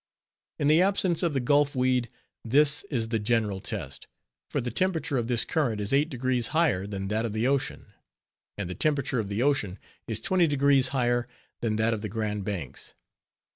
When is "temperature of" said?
4.71-5.27, 8.73-9.27